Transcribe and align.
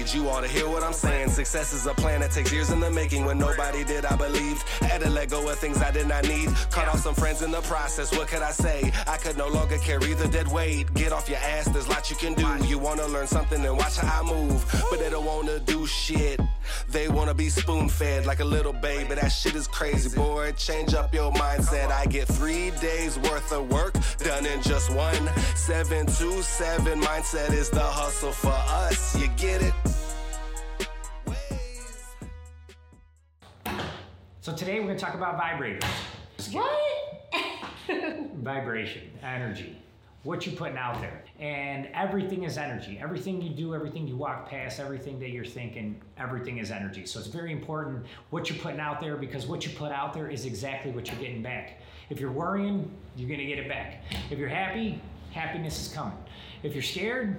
need 0.00 0.14
you 0.14 0.28
all 0.28 0.40
to 0.40 0.48
hear 0.48 0.66
what 0.66 0.82
I'm 0.82 0.94
saying. 0.94 1.28
Success 1.28 1.74
is 1.74 1.86
a 1.86 1.92
plan 1.92 2.20
that 2.20 2.30
takes 2.30 2.50
years 2.52 2.70
in 2.70 2.80
the 2.80 2.90
making. 2.90 3.26
When 3.26 3.38
nobody 3.38 3.84
did, 3.84 4.06
I 4.06 4.16
believed. 4.16 4.62
Had 4.80 5.02
to 5.02 5.10
let 5.10 5.28
go 5.28 5.46
of 5.48 5.58
things 5.58 5.82
I 5.82 5.90
did 5.90 6.06
not 6.06 6.24
need. 6.26 6.48
Cut 6.70 6.88
off 6.88 7.00
some 7.00 7.14
friends 7.14 7.42
in 7.42 7.50
the 7.50 7.60
process. 7.62 8.10
What 8.16 8.28
could 8.28 8.42
I 8.42 8.50
say? 8.50 8.92
I 9.06 9.18
could 9.18 9.36
no 9.36 9.48
longer 9.48 9.76
carry 9.78 10.14
the 10.14 10.28
dead 10.28 10.48
weight. 10.48 10.92
Get 10.94 11.12
off 11.12 11.28
your 11.28 11.38
ass, 11.38 11.66
there's 11.66 11.88
lots 11.88 12.10
you 12.10 12.16
can 12.16 12.34
do. 12.34 12.66
You 12.66 12.78
wanna 12.78 13.06
learn 13.08 13.26
something 13.26 13.62
and 13.64 13.76
watch 13.76 13.96
how 13.96 14.22
I 14.22 14.24
move. 14.24 14.64
But 14.90 15.00
they 15.00 15.10
don't 15.10 15.26
wanna 15.26 15.58
do 15.58 15.86
shit. 15.86 16.40
They 16.88 17.08
wanna 17.08 17.34
be 17.34 17.50
spoon 17.50 17.88
fed 17.88 18.24
like 18.24 18.40
a 18.40 18.44
little 18.44 18.72
baby. 18.72 19.14
That 19.14 19.28
shit 19.28 19.54
is 19.54 19.68
crazy, 19.68 20.08
boy. 20.16 20.52
Change 20.52 20.94
up 20.94 21.12
your 21.12 21.30
mindset. 21.32 21.90
I 21.90 22.06
get 22.06 22.26
three 22.26 22.70
days 22.80 23.18
worth 23.18 23.52
of 23.52 23.70
work 23.70 23.94
done 24.18 24.46
in 24.46 24.62
just 24.62 24.88
one. 24.94 25.28
727 25.56 27.00
mindset 27.02 27.52
is 27.52 27.68
the 27.68 27.80
hustle 27.80 28.32
for 28.32 28.60
us. 28.86 29.09
You 29.20 29.28
get 29.36 29.60
it? 29.60 29.74
So 34.40 34.56
today 34.56 34.80
we're 34.80 34.86
going 34.86 34.96
to 34.96 35.04
talk 35.04 35.12
about 35.12 35.38
vibrators. 35.38 35.84
What? 36.52 36.64
Vibration, 38.36 39.10
energy, 39.22 39.76
what 40.22 40.46
you're 40.46 40.56
putting 40.56 40.78
out 40.78 41.02
there. 41.02 41.22
And 41.38 41.90
everything 41.92 42.44
is 42.44 42.56
energy. 42.56 42.98
Everything 42.98 43.42
you 43.42 43.50
do, 43.50 43.74
everything 43.74 44.08
you 44.08 44.16
walk 44.16 44.48
past, 44.48 44.80
everything 44.80 45.18
that 45.18 45.32
you're 45.32 45.44
thinking, 45.44 46.00
everything 46.16 46.56
is 46.56 46.70
energy. 46.70 47.04
So 47.04 47.18
it's 47.18 47.28
very 47.28 47.52
important 47.52 48.06
what 48.30 48.48
you're 48.48 48.58
putting 48.58 48.80
out 48.80 49.02
there 49.02 49.18
because 49.18 49.46
what 49.46 49.66
you 49.66 49.72
put 49.76 49.92
out 49.92 50.14
there 50.14 50.30
is 50.30 50.46
exactly 50.46 50.92
what 50.92 51.08
you're 51.08 51.20
getting 51.20 51.42
back. 51.42 51.82
If 52.08 52.20
you're 52.20 52.32
worrying, 52.32 52.90
you're 53.16 53.28
going 53.28 53.40
to 53.40 53.46
get 53.46 53.58
it 53.58 53.68
back. 53.68 54.02
If 54.30 54.38
you're 54.38 54.48
happy, 54.48 54.98
happiness 55.30 55.88
is 55.88 55.92
coming. 55.92 56.16
If 56.62 56.72
you're 56.72 56.82
scared, 56.82 57.38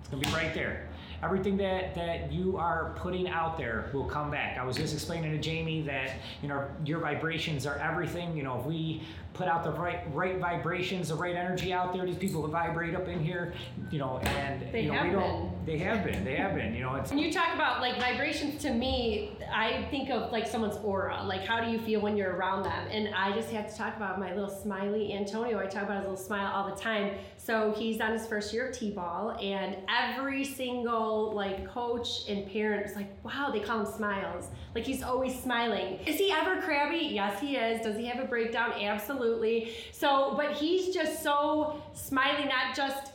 it's 0.00 0.08
going 0.08 0.22
to 0.22 0.28
be 0.30 0.34
right 0.34 0.54
there 0.54 0.88
everything 1.22 1.56
that 1.56 1.94
that 1.94 2.32
you 2.32 2.56
are 2.56 2.92
putting 2.96 3.28
out 3.28 3.56
there 3.56 3.90
will 3.92 4.04
come 4.04 4.30
back. 4.30 4.58
I 4.58 4.64
was 4.64 4.76
just 4.76 4.92
explaining 4.92 5.30
to 5.32 5.38
Jamie 5.38 5.82
that 5.82 6.16
you 6.42 6.48
know 6.48 6.66
your 6.84 6.98
vibrations 7.00 7.66
are 7.66 7.78
everything. 7.78 8.36
You 8.36 8.42
know, 8.42 8.58
if 8.58 8.66
we 8.66 9.02
put 9.34 9.48
out 9.48 9.64
the 9.64 9.70
right 9.72 10.00
right 10.12 10.38
vibrations, 10.38 11.08
the 11.08 11.14
right 11.14 11.36
energy 11.36 11.72
out 11.72 11.92
there, 11.92 12.04
these 12.04 12.16
people 12.16 12.42
will 12.42 12.48
vibrate 12.48 12.94
up 12.94 13.08
in 13.08 13.22
here. 13.22 13.54
You 13.90 13.98
know, 13.98 14.18
and 14.18 14.72
They 14.72 14.82
you 14.82 14.88
know 14.88 14.94
have 14.94 15.04
we 15.06 15.10
been. 15.10 15.61
They 15.64 15.78
have 15.78 16.04
been. 16.04 16.24
They 16.24 16.34
have 16.36 16.54
been. 16.54 16.74
You 16.74 16.82
know, 16.82 16.94
it's 16.96 17.10
When 17.10 17.20
you 17.20 17.32
talk 17.32 17.54
about 17.54 17.80
like 17.80 18.00
vibrations 18.00 18.60
to 18.62 18.72
me, 18.72 19.30
I 19.52 19.86
think 19.90 20.10
of 20.10 20.32
like 20.32 20.46
someone's 20.46 20.76
aura. 20.78 21.22
Like 21.24 21.44
how 21.44 21.60
do 21.60 21.70
you 21.70 21.78
feel 21.78 22.00
when 22.00 22.16
you're 22.16 22.34
around 22.34 22.64
them? 22.64 22.88
And 22.90 23.14
I 23.14 23.32
just 23.32 23.50
have 23.50 23.70
to 23.70 23.76
talk 23.76 23.96
about 23.96 24.18
my 24.18 24.34
little 24.34 24.50
smiley 24.50 25.12
Antonio. 25.14 25.60
I 25.60 25.66
talk 25.66 25.84
about 25.84 25.98
his 25.98 26.08
little 26.08 26.16
smile 26.16 26.52
all 26.52 26.74
the 26.74 26.80
time. 26.80 27.14
So 27.36 27.72
he's 27.76 28.00
on 28.00 28.12
his 28.12 28.26
first 28.26 28.52
year 28.52 28.68
of 28.68 28.76
T-ball 28.76 29.36
and 29.40 29.76
every 29.88 30.44
single 30.44 31.32
like 31.32 31.68
coach 31.68 32.28
and 32.28 32.50
parent 32.50 32.84
is 32.84 32.96
like, 32.96 33.12
wow, 33.24 33.50
they 33.52 33.60
call 33.60 33.80
him 33.80 33.86
smiles. 33.86 34.48
Like 34.74 34.84
he's 34.84 35.02
always 35.02 35.40
smiling. 35.40 35.98
Is 36.06 36.16
he 36.16 36.32
ever 36.32 36.60
crabby? 36.60 37.08
Yes, 37.12 37.40
he 37.40 37.56
is. 37.56 37.82
Does 37.82 37.96
he 37.96 38.06
have 38.06 38.18
a 38.18 38.26
breakdown? 38.26 38.72
Absolutely. 38.72 39.74
So, 39.92 40.34
but 40.36 40.52
he's 40.52 40.92
just 40.92 41.22
so 41.22 41.80
smiley, 41.92 42.46
not 42.46 42.74
just 42.74 43.11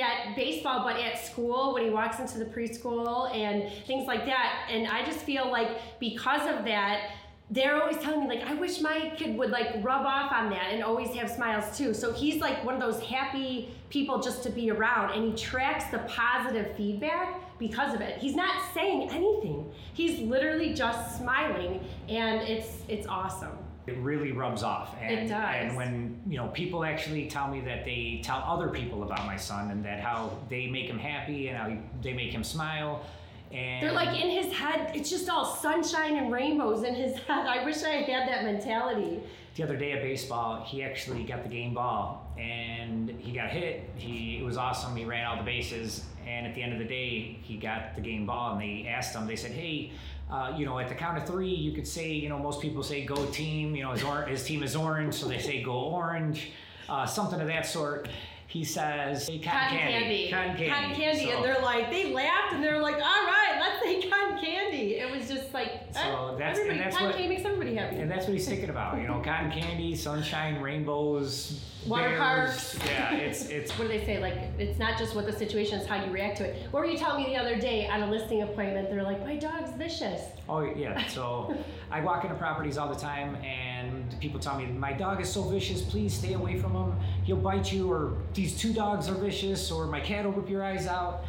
at 0.00 0.36
baseball, 0.36 0.84
but 0.84 0.96
at 0.96 1.18
school 1.18 1.74
when 1.74 1.84
he 1.84 1.90
walks 1.90 2.18
into 2.18 2.38
the 2.38 2.44
preschool 2.44 3.34
and 3.34 3.70
things 3.86 4.06
like 4.06 4.26
that. 4.26 4.68
And 4.70 4.86
I 4.86 5.04
just 5.04 5.20
feel 5.20 5.50
like 5.50 5.68
because 5.98 6.42
of 6.42 6.64
that, 6.64 7.10
they're 7.52 7.82
always 7.82 7.98
telling 7.98 8.28
me 8.28 8.36
like, 8.36 8.46
I 8.46 8.54
wish 8.54 8.80
my 8.80 9.12
kid 9.16 9.36
would 9.36 9.50
like 9.50 9.82
rub 9.82 10.06
off 10.06 10.30
on 10.30 10.50
that 10.50 10.68
and 10.70 10.84
always 10.84 11.12
have 11.16 11.28
smiles 11.28 11.76
too. 11.76 11.92
So 11.92 12.12
he's 12.12 12.40
like 12.40 12.64
one 12.64 12.74
of 12.74 12.80
those 12.80 13.02
happy 13.02 13.70
people 13.90 14.20
just 14.20 14.44
to 14.44 14.50
be 14.50 14.70
around, 14.70 15.14
and 15.14 15.24
he 15.24 15.32
tracks 15.36 15.90
the 15.90 15.98
positive 16.00 16.76
feedback 16.76 17.58
because 17.58 17.92
of 17.92 18.00
it. 18.00 18.18
He's 18.18 18.36
not 18.36 18.72
saying 18.72 19.10
anything. 19.10 19.68
He's 19.94 20.20
literally 20.20 20.74
just 20.74 21.18
smiling, 21.18 21.80
and 22.08 22.40
it's 22.42 22.68
it's 22.88 23.08
awesome. 23.08 23.58
It 23.86 23.96
really 23.98 24.32
rubs 24.32 24.62
off. 24.62 24.94
And, 25.00 25.20
It 25.20 25.28
does. 25.28 25.54
And 25.54 25.76
when 25.76 26.20
you 26.26 26.36
know 26.36 26.48
people 26.48 26.84
actually 26.84 27.28
tell 27.28 27.48
me 27.48 27.60
that 27.62 27.84
they 27.84 28.20
tell 28.22 28.42
other 28.46 28.68
people 28.68 29.02
about 29.02 29.26
my 29.26 29.36
son 29.36 29.70
and 29.70 29.84
that 29.84 30.00
how 30.00 30.38
they 30.48 30.66
make 30.66 30.86
him 30.86 30.98
happy 30.98 31.48
and 31.48 31.56
how 31.56 31.76
they 32.02 32.12
make 32.12 32.30
him 32.32 32.44
smile. 32.44 33.04
And 33.52 33.82
They're 33.84 33.92
like 33.92 34.20
in 34.20 34.30
his 34.30 34.52
head, 34.52 34.92
it's 34.94 35.10
just 35.10 35.28
all 35.28 35.44
sunshine 35.44 36.16
and 36.16 36.30
rainbows 36.32 36.84
in 36.84 36.94
his 36.94 37.16
head. 37.26 37.46
I 37.46 37.64
wish 37.64 37.82
I 37.82 37.94
had 38.02 38.28
that 38.28 38.44
mentality. 38.44 39.20
the 39.56 39.64
other 39.64 39.76
day 39.76 39.92
at 39.92 40.02
baseball, 40.02 40.64
he 40.64 40.84
actually 40.84 41.24
got 41.24 41.42
the 41.42 41.48
game 41.48 41.74
ball 41.74 42.32
and 42.38 43.10
he 43.18 43.32
got 43.32 43.50
hit. 43.50 43.90
He 43.96 44.38
it 44.38 44.44
was 44.44 44.56
awesome. 44.56 44.94
He 44.94 45.04
ran 45.04 45.26
all 45.26 45.36
the 45.36 45.42
bases, 45.42 46.04
and 46.26 46.46
at 46.46 46.54
the 46.54 46.62
end 46.62 46.72
of 46.72 46.78
the 46.78 46.84
day, 46.84 47.38
he 47.42 47.56
got 47.56 47.96
the 47.96 48.00
game 48.00 48.24
ball. 48.24 48.52
And 48.52 48.60
they 48.60 48.86
asked 48.88 49.14
him. 49.16 49.26
They 49.26 49.36
said, 49.36 49.50
"Hey, 49.50 49.90
uh, 50.30 50.54
you 50.56 50.64
know, 50.64 50.78
at 50.78 50.88
the 50.88 50.94
count 50.94 51.18
of 51.18 51.26
three, 51.26 51.48
you 51.54 51.72
could 51.72 51.86
say, 51.86 52.12
you 52.12 52.28
know, 52.28 52.38
most 52.38 52.60
people 52.60 52.82
say 52.82 53.04
go 53.04 53.26
team. 53.26 53.74
You 53.74 53.82
know, 53.84 53.92
his, 53.92 54.02
or- 54.04 54.22
his 54.22 54.44
team 54.44 54.62
is 54.62 54.76
orange, 54.76 55.14
so 55.14 55.26
they 55.28 55.38
say 55.38 55.62
go 55.62 55.72
orange, 55.72 56.50
uh, 56.88 57.06
something 57.06 57.40
of 57.40 57.46
that 57.48 57.66
sort." 57.66 58.08
He 58.46 58.64
says, 58.64 59.28
hey, 59.28 59.38
cotton, 59.38 59.60
Cotton 59.60 59.78
candy. 59.78 60.28
cotton 60.28 60.56
candy, 60.56 60.68
Cotton 60.70 60.94
candy. 60.96 61.24
So- 61.26 61.30
And 61.36 61.44
they're 61.44 61.60
like, 61.62 61.88
they 61.88 62.12
laughed 62.12 62.52
and 62.52 62.64
they're 62.64 62.82
like, 62.82 62.96
all 62.96 63.00
right, 63.00 63.58
let's 63.60 63.80
say 63.80 64.10
cotton 64.10 64.40
candy. 64.40 64.96
It 64.96 65.08
was 65.08 65.28
just 65.28 65.54
like, 65.54 65.84
So 65.94 66.34
that's- 66.36 66.58
everybody, 66.58 66.80
that's 66.80 66.96
cotton 66.96 67.10
what- 67.10 67.16
candy 67.16 67.32
makes 67.36 67.46
everybody 67.46 67.76
happy. 67.76 67.98
And 68.00 68.10
that's 68.10 68.26
what 68.26 68.32
he's 68.32 68.48
thinking 68.48 68.68
about, 68.70 68.98
you 68.98 69.06
know, 69.06 69.20
cotton 69.24 69.52
candy, 69.52 69.94
sunshine, 69.94 70.60
rainbows, 70.60 71.60
Water 71.86 72.08
bears. 72.08 72.18
parks. 72.18 72.78
Yeah, 72.86 73.14
it's 73.14 73.39
it's 73.50 73.76
what 73.78 73.88
do 73.88 73.98
they 73.98 74.04
say? 74.04 74.18
Like, 74.18 74.34
it's 74.58 74.78
not 74.78 74.96
just 74.98 75.14
what 75.14 75.26
the 75.26 75.32
situation 75.32 75.78
is, 75.78 75.86
how 75.86 76.02
you 76.02 76.10
react 76.12 76.38
to 76.38 76.44
it. 76.44 76.68
What 76.70 76.80
were 76.80 76.86
you 76.86 76.96
telling 76.96 77.24
me 77.24 77.30
the 77.30 77.36
other 77.36 77.58
day 77.58 77.88
on 77.88 78.02
a 78.02 78.10
listing 78.10 78.42
appointment? 78.42 78.90
They're 78.90 79.02
like, 79.02 79.20
my 79.20 79.36
dog's 79.36 79.72
vicious. 79.72 80.22
Oh 80.48 80.62
yeah. 80.62 81.06
So 81.08 81.54
I 81.90 82.00
walk 82.00 82.24
into 82.24 82.36
properties 82.36 82.78
all 82.78 82.88
the 82.88 83.00
time, 83.00 83.34
and 83.36 84.18
people 84.20 84.38
tell 84.38 84.56
me 84.56 84.66
my 84.66 84.92
dog 84.92 85.20
is 85.20 85.30
so 85.30 85.42
vicious. 85.42 85.82
Please 85.82 86.14
stay 86.14 86.34
away 86.34 86.58
from 86.58 86.72
him. 86.72 86.94
He'll 87.24 87.36
bite 87.36 87.72
you, 87.72 87.90
or 87.90 88.16
these 88.34 88.56
two 88.56 88.72
dogs 88.72 89.08
are 89.08 89.14
vicious, 89.14 89.70
or 89.70 89.86
my 89.86 90.00
cat 90.00 90.24
will 90.24 90.32
rip 90.32 90.48
your 90.48 90.64
eyes 90.64 90.86
out. 90.86 91.24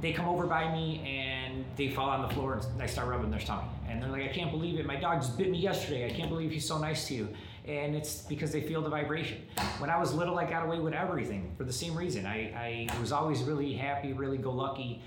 They 0.00 0.12
come 0.12 0.26
over 0.26 0.46
by 0.48 0.72
me 0.72 1.00
and 1.06 1.64
they 1.76 1.88
fall 1.88 2.10
on 2.10 2.22
the 2.22 2.34
floor, 2.34 2.60
and 2.72 2.82
I 2.82 2.86
start 2.86 3.08
rubbing 3.08 3.30
their 3.30 3.40
tummy, 3.40 3.68
and 3.88 4.02
they're 4.02 4.10
like, 4.10 4.24
I 4.24 4.28
can't 4.28 4.50
believe 4.50 4.78
it. 4.78 4.84
My 4.84 4.96
dog 4.96 5.20
just 5.20 5.38
bit 5.38 5.50
me 5.50 5.58
yesterday. 5.58 6.06
I 6.06 6.10
can't 6.10 6.28
believe 6.28 6.50
he's 6.50 6.66
so 6.66 6.78
nice 6.78 7.06
to 7.08 7.14
you. 7.14 7.28
And 7.66 7.94
it's 7.94 8.22
because 8.22 8.50
they 8.50 8.60
feel 8.60 8.82
the 8.82 8.88
vibration. 8.88 9.42
When 9.78 9.88
I 9.88 9.98
was 9.98 10.12
little, 10.12 10.38
I 10.38 10.48
got 10.48 10.64
away 10.64 10.80
with 10.80 10.94
everything 10.94 11.54
for 11.56 11.64
the 11.64 11.72
same 11.72 11.94
reason. 11.94 12.26
I, 12.26 12.88
I 12.90 13.00
was 13.00 13.12
always 13.12 13.42
really 13.42 13.72
happy, 13.74 14.12
really 14.12 14.38
go 14.38 14.50
lucky, 14.50 15.00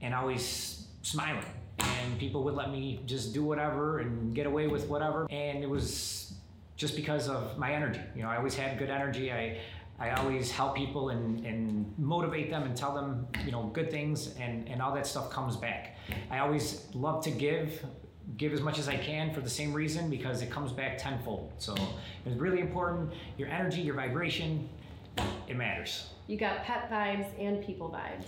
and 0.00 0.12
always 0.14 0.86
smiling. 1.02 1.44
And 1.78 2.18
people 2.18 2.42
would 2.44 2.54
let 2.54 2.70
me 2.70 3.00
just 3.06 3.32
do 3.32 3.44
whatever 3.44 4.00
and 4.00 4.34
get 4.34 4.46
away 4.46 4.66
with 4.66 4.88
whatever. 4.88 5.26
And 5.30 5.62
it 5.62 5.70
was 5.70 6.34
just 6.76 6.96
because 6.96 7.28
of 7.28 7.58
my 7.58 7.74
energy. 7.74 8.00
You 8.16 8.22
know 8.22 8.30
i 8.30 8.36
always 8.36 8.54
had 8.54 8.78
good 8.78 8.90
energy. 8.90 9.30
I 9.30 9.58
i 9.98 10.10
always 10.12 10.50
help 10.50 10.74
people 10.74 11.10
and 11.10 11.44
and 11.44 11.92
motivate 11.98 12.48
them 12.48 12.62
and 12.62 12.74
tell 12.74 12.94
them 12.94 13.26
you 13.44 13.52
know 13.52 13.64
good 13.74 13.90
things 13.90 14.34
and 14.38 14.66
and 14.68 14.80
all 14.80 14.94
that 14.94 15.06
stuff 15.06 15.30
comes 15.30 15.56
back. 15.56 15.96
I 16.30 16.38
always 16.38 16.86
love 16.94 17.22
to 17.24 17.30
give 17.30 17.84
give 18.36 18.52
as 18.52 18.60
much 18.60 18.78
as 18.78 18.88
i 18.88 18.96
can 18.96 19.32
for 19.32 19.40
the 19.40 19.50
same 19.50 19.72
reason 19.72 20.08
because 20.08 20.42
it 20.42 20.50
comes 20.50 20.72
back 20.72 20.98
tenfold 20.98 21.52
so 21.58 21.74
it's 22.24 22.36
really 22.36 22.60
important 22.60 23.10
your 23.36 23.48
energy 23.48 23.80
your 23.80 23.94
vibration 23.94 24.68
it 25.48 25.56
matters 25.56 26.10
You 26.30 26.36
got 26.36 26.62
pet 26.62 26.88
vibes 26.88 27.26
and 27.40 27.60
people 27.64 27.90
vibes. 27.90 28.26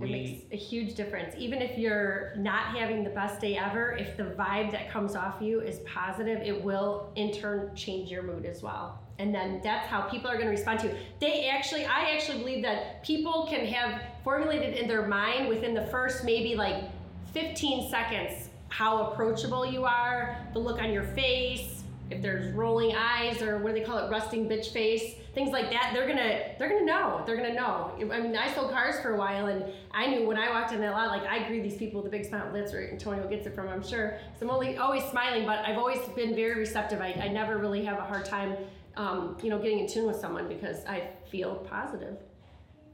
It 0.00 0.10
makes 0.10 0.42
a 0.52 0.56
huge 0.56 0.94
difference. 0.94 1.34
Even 1.36 1.60
if 1.62 1.76
you're 1.78 2.32
not 2.36 2.76
having 2.76 3.02
the 3.02 3.10
best 3.10 3.40
day 3.40 3.56
ever, 3.56 3.92
if 3.92 4.16
the 4.16 4.24
vibe 4.24 4.70
that 4.70 4.88
comes 4.88 5.16
off 5.16 5.40
you 5.40 5.60
is 5.60 5.78
positive, 5.80 6.40
it 6.42 6.62
will 6.62 7.10
in 7.16 7.32
turn 7.32 7.74
change 7.74 8.10
your 8.10 8.22
mood 8.22 8.44
as 8.44 8.62
well. 8.62 9.00
And 9.18 9.34
then 9.34 9.60
that's 9.64 9.88
how 9.88 10.02
people 10.02 10.28
are 10.28 10.34
going 10.34 10.46
to 10.46 10.52
respond 10.52 10.80
to 10.80 10.88
you. 10.88 10.94
They 11.20 11.48
actually, 11.48 11.84
I 11.86 12.10
actually 12.10 12.38
believe 12.38 12.62
that 12.62 13.04
people 13.04 13.46
can 13.48 13.66
have 13.66 14.02
formulated 14.22 14.74
in 14.76 14.88
their 14.88 15.06
mind 15.06 15.48
within 15.48 15.74
the 15.74 15.86
first 15.86 16.24
maybe 16.24 16.56
like 16.56 16.84
15 17.32 17.90
seconds 17.90 18.43
how 18.74 19.06
approachable 19.06 19.64
you 19.64 19.84
are, 19.84 20.36
the 20.52 20.58
look 20.58 20.80
on 20.80 20.92
your 20.92 21.04
face, 21.04 21.84
if 22.10 22.20
there's 22.20 22.52
rolling 22.54 22.92
eyes 22.96 23.40
or 23.40 23.58
what 23.58 23.72
do 23.72 23.80
they 23.80 23.86
call 23.86 23.98
it, 23.98 24.10
resting 24.10 24.48
bitch 24.48 24.72
face, 24.72 25.14
things 25.32 25.52
like 25.52 25.70
that. 25.70 25.92
They're 25.94 26.08
gonna 26.08 26.40
they're 26.58 26.68
gonna 26.68 26.84
know. 26.84 27.22
They're 27.24 27.36
gonna 27.36 27.54
know. 27.54 27.92
I 28.12 28.20
mean, 28.20 28.36
I 28.36 28.52
sold 28.52 28.72
cars 28.72 29.00
for 29.00 29.14
a 29.14 29.16
while, 29.16 29.46
and 29.46 29.64
I 29.92 30.08
knew 30.08 30.26
when 30.26 30.36
I 30.36 30.50
walked 30.50 30.72
in 30.72 30.80
that 30.80 30.90
lot, 30.90 31.06
like 31.06 31.24
I 31.24 31.46
greet 31.46 31.62
these 31.62 31.76
people 31.76 32.02
with 32.02 32.12
a 32.12 32.16
big 32.16 32.26
smile. 32.26 32.50
That's 32.52 32.72
where 32.72 32.90
Antonio 32.90 33.28
gets 33.28 33.46
it 33.46 33.54
from, 33.54 33.68
I'm 33.68 33.86
sure. 33.86 34.18
So 34.40 34.46
I'm 34.46 34.50
only 34.50 34.76
always 34.76 35.04
smiling, 35.04 35.46
but 35.46 35.60
I've 35.60 35.78
always 35.78 36.00
been 36.16 36.34
very 36.34 36.58
receptive. 36.58 37.00
I, 37.00 37.12
I 37.12 37.28
never 37.28 37.58
really 37.58 37.84
have 37.84 37.98
a 37.98 38.04
hard 38.04 38.24
time, 38.24 38.56
um, 38.96 39.36
you 39.40 39.50
know, 39.50 39.58
getting 39.60 39.78
in 39.78 39.86
tune 39.86 40.08
with 40.08 40.16
someone 40.16 40.48
because 40.48 40.84
I 40.86 41.10
feel 41.30 41.54
positive. 41.70 42.16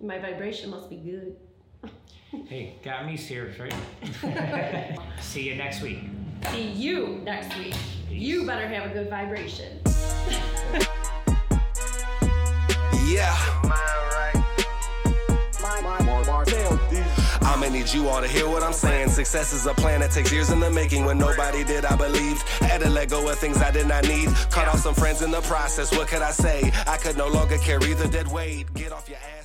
My 0.02 0.18
vibration 0.18 0.68
must 0.68 0.90
be 0.90 0.96
good. 0.96 1.36
hey 2.46 2.76
got 2.82 3.06
me 3.06 3.16
serious 3.16 3.58
right 3.58 4.98
see 5.20 5.42
you 5.42 5.54
next 5.56 5.82
week 5.82 6.00
See 6.48 6.70
you 6.72 7.20
next 7.22 7.56
week. 7.58 7.74
You 8.08 8.46
better 8.46 8.66
have 8.66 8.90
a 8.90 8.94
good 8.94 9.10
vibration. 9.10 9.78
Yeah. 13.06 13.36
I'm 17.42 17.62
in 17.64 17.72
need 17.72 17.92
you 17.92 18.08
all 18.08 18.20
to 18.20 18.28
hear 18.28 18.48
what 18.48 18.62
I'm 18.62 18.72
saying. 18.72 19.08
Success 19.08 19.52
is 19.52 19.66
a 19.66 19.74
plan 19.74 20.00
that 20.00 20.12
takes 20.12 20.30
years 20.30 20.50
in 20.50 20.60
the 20.60 20.70
making. 20.70 21.04
When 21.06 21.18
nobody 21.18 21.64
did, 21.64 21.84
I 21.84 21.96
believed. 21.96 22.42
Had 22.60 22.82
to 22.82 22.88
let 22.88 23.10
go 23.10 23.28
of 23.28 23.36
things 23.38 23.56
I 23.56 23.72
did 23.72 23.88
not 23.88 24.06
need. 24.06 24.28
Cut 24.50 24.68
off 24.68 24.78
some 24.78 24.94
friends 24.94 25.22
in 25.22 25.32
the 25.32 25.40
process. 25.40 25.90
What 25.90 26.06
could 26.06 26.22
I 26.22 26.30
say? 26.30 26.70
I 26.86 26.98
could 26.98 27.16
no 27.16 27.26
longer 27.26 27.58
carry 27.58 27.92
the 27.94 28.06
dead 28.06 28.28
weight. 28.28 28.72
Get 28.74 28.92
off 28.92 29.08
your 29.08 29.18
ass. 29.18 29.39